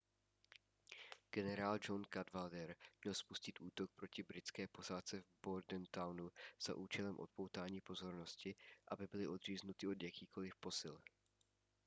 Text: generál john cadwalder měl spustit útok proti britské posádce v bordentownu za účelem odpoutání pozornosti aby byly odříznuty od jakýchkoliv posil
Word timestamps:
generál 1.31 1.79
john 1.87 2.05
cadwalder 2.13 2.75
měl 3.03 3.13
spustit 3.13 3.59
útok 3.61 3.91
proti 3.95 4.23
britské 4.23 4.67
posádce 4.67 5.21
v 5.21 5.25
bordentownu 5.43 6.31
za 6.65 6.75
účelem 6.75 7.19
odpoutání 7.19 7.81
pozornosti 7.81 8.55
aby 8.87 9.07
byly 9.07 9.27
odříznuty 9.27 9.87
od 9.87 10.03
jakýchkoliv 10.03 10.55
posil 10.55 10.99